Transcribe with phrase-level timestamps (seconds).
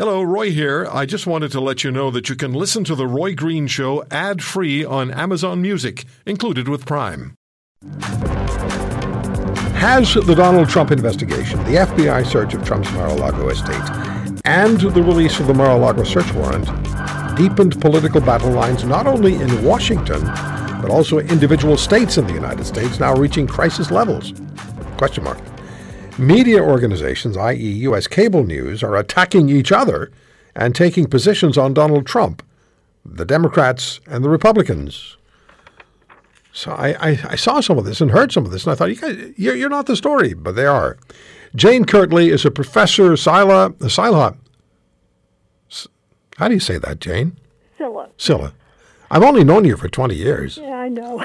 [0.00, 0.88] Hello, Roy here.
[0.90, 3.66] I just wanted to let you know that you can listen to The Roy Green
[3.66, 7.34] Show ad free on Amazon Music, included with Prime.
[9.76, 14.80] Has the Donald Trump investigation, the FBI search of Trump's Mar a Lago estate, and
[14.80, 16.64] the release of the Mar a Lago search warrant
[17.36, 20.24] deepened political battle lines not only in Washington,
[20.80, 24.32] but also individual states in the United States now reaching crisis levels?
[24.96, 25.38] Question mark.
[26.20, 28.06] Media organizations, i.e., U.S.
[28.06, 30.12] cable news, are attacking each other
[30.54, 32.42] and taking positions on Donald Trump,
[33.04, 35.16] the Democrats and the Republicans.
[36.52, 38.74] So I, I, I, saw some of this and heard some of this, and I
[38.74, 40.98] thought, you guys, you're, you're not the story, but they are.
[41.56, 44.36] Jane Kirtley is a professor, Sila, Sila.
[46.36, 47.38] How do you say that, Jane?
[47.78, 48.10] Silha.
[48.18, 48.52] Silha.
[49.10, 50.58] I've only known you for 20 years.
[50.58, 51.24] Yeah, I know.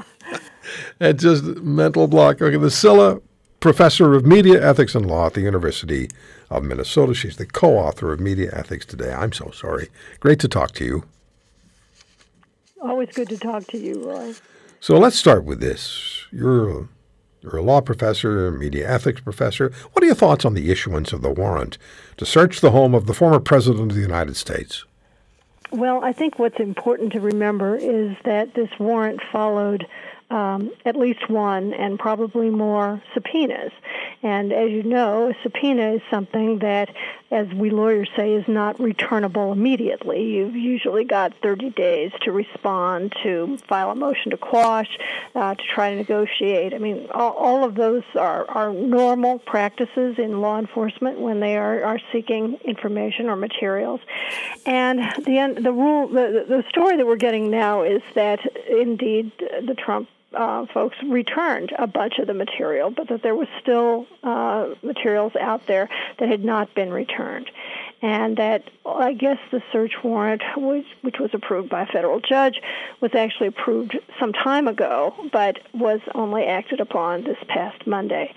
[1.00, 2.42] it's just mental block.
[2.42, 3.22] Okay, the Silha
[3.62, 6.10] professor of media ethics and law at the University
[6.50, 7.14] of Minnesota.
[7.14, 9.12] She's the co author of Media Ethics Today.
[9.12, 9.88] I'm so sorry.
[10.20, 11.04] Great to talk to you.
[12.82, 14.34] Always good to talk to you, Roy.
[14.80, 16.26] So let's start with this.
[16.32, 16.88] You're,
[17.40, 19.72] you're a law professor, a media ethics professor.
[19.92, 21.78] What are your thoughts on the issuance of the warrant
[22.16, 24.84] to search the home of the former president of the United States?
[25.70, 29.86] Well, I think what's important to remember is that this warrant followed
[30.32, 33.70] um, at least one and probably more subpoenas.
[34.22, 36.94] And as you know, a subpoena is something that,
[37.30, 40.22] as we lawyers say, is not returnable immediately.
[40.22, 44.96] You've usually got 30 days to respond, to file a motion to quash,
[45.34, 46.72] uh, to try to negotiate.
[46.72, 51.56] I mean, all, all of those are, are normal practices in law enforcement when they
[51.58, 54.00] are, are seeking information or materials.
[54.64, 59.74] And the, the rule, the, the story that we're getting now is that indeed the
[59.76, 64.68] Trump uh, folks returned a bunch of the material, but that there was still uh,
[64.82, 67.50] materials out there that had not been returned.
[68.00, 72.60] And that I guess the search warrant, which, which was approved by a federal judge,
[73.00, 78.34] was actually approved some time ago, but was only acted upon this past Monday.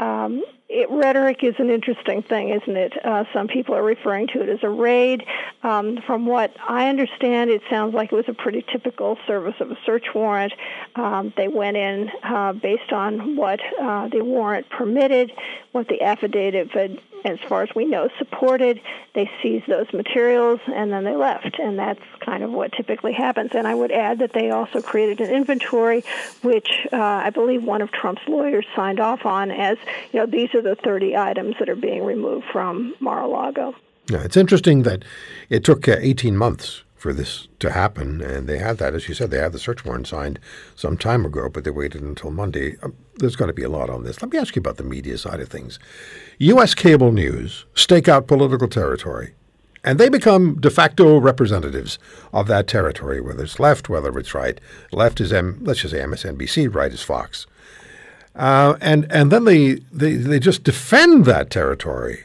[0.00, 0.42] Um,
[0.74, 2.92] it, rhetoric is an interesting thing, isn't it?
[3.04, 5.24] Uh, some people are referring to it as a raid.
[5.62, 9.70] Um, from what I understand, it sounds like it was a pretty typical service of
[9.70, 10.52] a search warrant.
[10.96, 15.32] Um, they went in uh, based on what uh, the warrant permitted,
[15.72, 18.80] what the affidavit, as far as we know, supported.
[19.14, 23.52] They seized those materials and then they left, and that's kind of what typically happens.
[23.54, 26.04] And I would add that they also created an inventory,
[26.42, 29.78] which uh, I believe one of Trump's lawyers signed off on as,
[30.12, 33.74] you know, these are the 30 items that are being removed from Mar-a-Lago.
[34.10, 35.04] Yeah, it's interesting that
[35.50, 39.14] it took uh, 18 months for this to happen, and they had that, as you
[39.14, 40.38] said, they had the search warrant signed
[40.74, 42.76] some time ago, but they waited until Monday.
[42.82, 44.22] Um, there's going to be a lot on this.
[44.22, 45.78] Let me ask you about the media side of things.
[46.38, 46.74] U.S.
[46.74, 49.34] cable news stake out political territory,
[49.84, 51.98] and they become de facto representatives
[52.32, 54.58] of that territory, whether it's left, whether it's right.
[54.90, 57.46] Left is M, let's just say MSNBC, right is Fox.
[58.34, 62.24] Uh, and and then they, they they just defend that territory.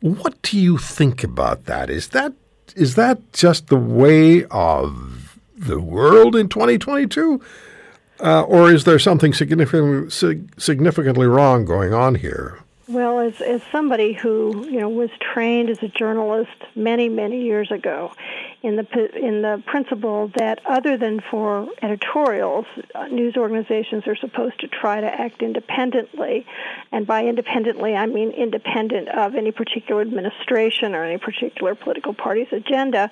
[0.00, 1.88] What do you think about that?
[1.88, 2.32] Is that
[2.74, 7.40] is that just the way of the world in 2022,
[8.20, 10.10] uh, or is there something significantly
[10.58, 12.58] significantly wrong going on here?
[12.90, 17.70] Well, as as somebody who you know was trained as a journalist many many years
[17.70, 18.12] ago,
[18.64, 22.66] in the in the principle that other than for editorials,
[23.12, 26.44] news organizations are supposed to try to act independently,
[26.90, 32.52] and by independently I mean independent of any particular administration or any particular political party's
[32.52, 33.08] agenda.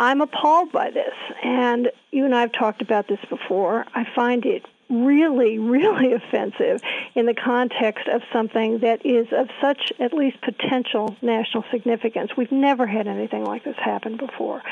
[0.00, 3.86] I'm appalled by this, and you and I have talked about this before.
[3.94, 6.80] I find it really, really offensive
[7.14, 12.30] in the context of something that is of such, at least potential national significance.
[12.36, 14.62] We've never had anything like this happen before.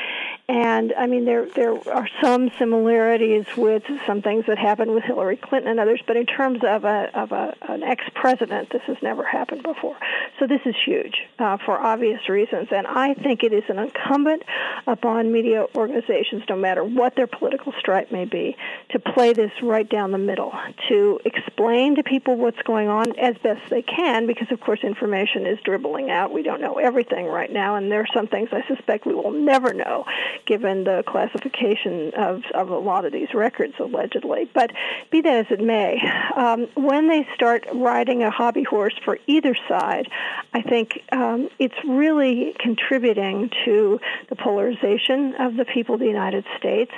[0.46, 5.38] And I mean, there there are some similarities with some things that happened with Hillary
[5.38, 8.98] Clinton and others, but in terms of a of a, an ex president, this has
[9.00, 9.96] never happened before.
[10.38, 14.42] So this is huge uh, for obvious reasons, and I think it is an incumbent
[14.86, 18.54] upon media organizations, no matter what their political stripe may be,
[18.90, 20.52] to play this right down the middle,
[20.90, 25.46] to explain to people what's going on as best they can, because of course information
[25.46, 26.34] is dribbling out.
[26.34, 29.30] We don't know everything right now, and there are some things I suspect we will
[29.30, 30.04] never know
[30.46, 34.48] given the classification of, of a lot of these records, allegedly.
[34.52, 34.70] But
[35.10, 36.00] be that as it may,
[36.36, 40.08] um, when they start riding a hobby horse for either side,
[40.52, 46.44] I think um, it's really contributing to the polarization of the people of the United
[46.58, 46.92] States.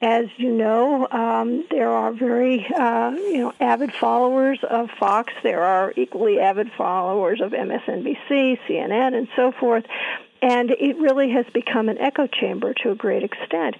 [0.00, 5.32] As you know, um, there are very uh, you know avid followers of Fox.
[5.42, 9.84] There are equally avid followers of MSNBC, CNN, and so forth.
[10.40, 13.76] And it really has become an echo chamber to a great extent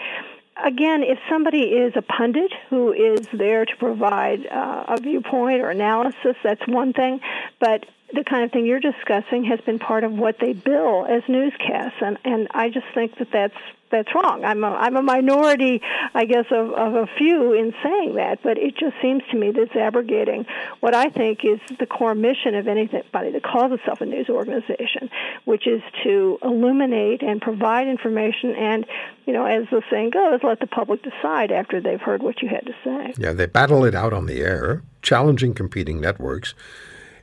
[0.65, 5.71] again, if somebody is a pundit who is there to provide uh, a viewpoint or
[5.71, 7.21] analysis, that's one thing.
[7.61, 11.23] But the kind of thing you're discussing has been part of what they bill as
[11.29, 13.57] newscasts, and and I just think that that's
[13.91, 14.45] that's wrong.
[14.45, 15.81] I'm a, I'm a minority,
[16.15, 19.51] I guess, of, of a few in saying that, but it just seems to me
[19.51, 20.47] that it's abrogating
[20.81, 25.11] what I think is the core mission of anybody that calls itself a news organization,
[25.45, 28.87] which is to illuminate and provide information and,
[29.27, 32.49] you know, as the saying goes, let the public decide after they've heard what you
[32.49, 33.15] had to say.
[33.19, 36.55] Yeah, they battle it out on the air, challenging competing networks.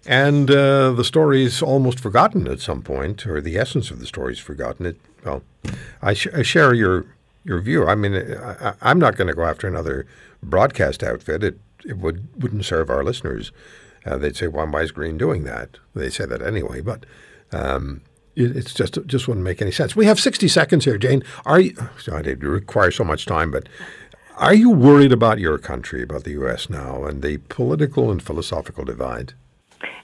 [0.05, 4.39] And uh, the story's almost forgotten at some point, or the essence of the story's
[4.39, 4.85] forgotten.
[4.85, 5.41] It well,
[6.01, 7.05] I, sh- I share your
[7.43, 7.87] your view.
[7.87, 10.05] I mean, I, am not going to go after another
[10.43, 11.43] broadcast outfit.
[11.43, 13.51] It it would wouldn't serve our listeners.
[14.05, 17.05] Uh, they'd say, "Why, is Green doing that?" They say that anyway, but.
[17.51, 18.01] Um,
[18.35, 19.95] it, it's just just wouldn't make any sense.
[19.95, 21.23] We have 60 seconds here, Jane.
[21.45, 21.73] Are you?
[21.99, 23.69] Sorry, it requires so much time, but
[24.37, 26.69] are you worried about your country, about the U.S.
[26.69, 29.33] now, and the political and philosophical divide?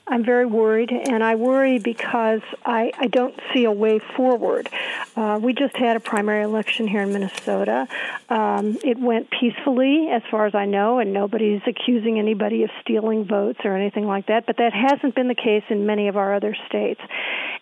[0.07, 4.69] I'm very worried, and I worry because I, I don't see a way forward.
[5.15, 7.87] Uh, we just had a primary election here in Minnesota.
[8.27, 13.23] Um, it went peacefully, as far as I know, and nobody's accusing anybody of stealing
[13.25, 16.33] votes or anything like that, but that hasn't been the case in many of our
[16.33, 16.99] other states.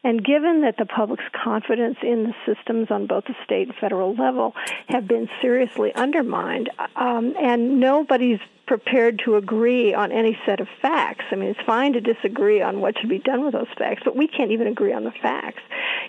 [0.04, 4.16] And given that the public's confidence in the systems on both the state and federal
[4.16, 4.56] level
[4.88, 8.40] have been seriously undermined, um, and nobody's
[8.70, 11.26] prepared to agree on any set of facts.
[11.32, 14.16] I mean, it's fine to disagree on what should be done with those facts, but
[14.16, 15.64] we can't even agree on the facts.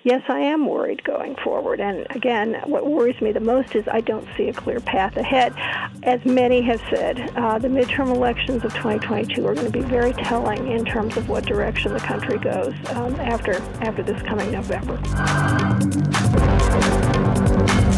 [0.04, 1.80] Yes, I am worried going forward.
[1.80, 5.54] And again, what worries me the most is I don't see a clear path ahead.
[6.02, 10.12] As many have said, uh, the midterm elections of 2022 are going to be very
[10.12, 15.00] telling in terms of what direction the country goes um, after after this coming November.